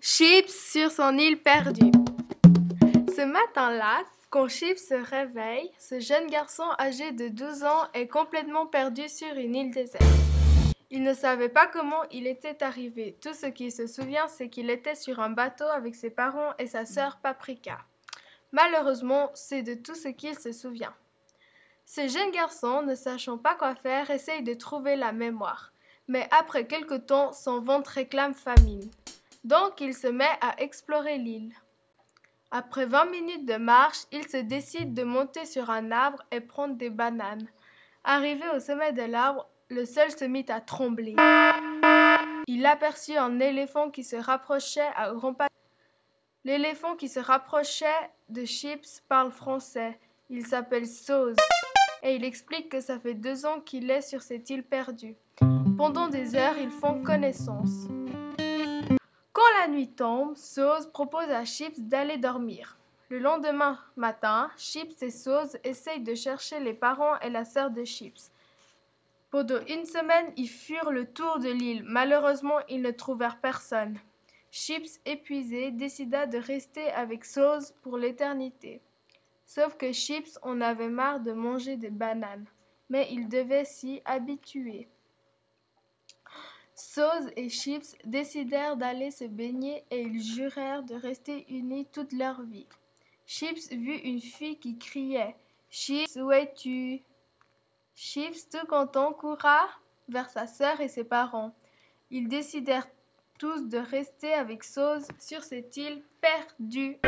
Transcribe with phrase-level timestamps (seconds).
[0.00, 1.92] Chips sur son île perdue.
[3.14, 8.66] Ce matin-là, quand Chips se réveille, ce jeune garçon âgé de 12 ans est complètement
[8.66, 10.04] perdu sur une île déserte.
[10.90, 13.18] Il ne savait pas comment il était arrivé.
[13.20, 16.66] Tout ce qu'il se souvient, c'est qu'il était sur un bateau avec ses parents et
[16.66, 17.78] sa sœur Paprika.
[18.52, 20.94] Malheureusement, c'est de tout ce qu'il se souvient.
[21.84, 25.72] Ce jeune garçon, ne sachant pas quoi faire, essaye de trouver la mémoire.
[26.06, 28.90] Mais après quelque temps, son ventre réclame famine.
[29.44, 31.54] Donc il se met à explorer l'île.
[32.50, 36.76] Après vingt minutes de marche, il se décide de monter sur un arbre et prendre
[36.76, 37.46] des bananes.
[38.04, 41.14] Arrivé au sommet de l'arbre, le sol se mit à trembler.
[42.46, 45.48] Il aperçut un éléphant qui se rapprochait à grands pas.
[46.44, 49.98] L'éléphant qui se rapprochait de Chips parle français.
[50.30, 51.36] Il s'appelle Sauce
[52.02, 55.16] et il explique que ça fait deux ans qu'il est sur cette île perdue.
[55.76, 57.88] Pendant des heures, ils font connaissance.
[59.68, 62.78] La nuit tombe, Sauce propose à Chips d'aller dormir.
[63.10, 67.84] Le lendemain matin, Chips et Sauce essayent de chercher les parents et la sœur de
[67.84, 68.30] Chips.
[69.30, 71.82] Pendant une semaine, ils furent le tour de l'île.
[71.84, 73.98] Malheureusement, ils ne trouvèrent personne.
[74.50, 78.80] Chips, épuisé, décida de rester avec Sauce pour l'éternité.
[79.44, 82.46] Sauf que Chips en avait marre de manger des bananes,
[82.88, 84.88] mais il devait s'y habituer.
[86.78, 92.42] Sauce et Chips décidèrent d'aller se baigner et ils jurèrent de rester unis toute leur
[92.42, 92.68] vie.
[93.26, 95.34] Chips vit une fille qui criait
[95.70, 97.02] Chips, où es-tu
[97.96, 99.68] Chips, tout content, coura
[100.08, 101.52] vers sa sœur et ses parents.
[102.12, 102.86] Ils décidèrent
[103.40, 106.98] tous de rester avec Sauce sur cette île perdue.